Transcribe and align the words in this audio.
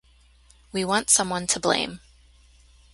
We 0.71 0.83
want 0.83 1.11
someone 1.11 1.45
to 1.45 1.59
blame. 1.59 1.99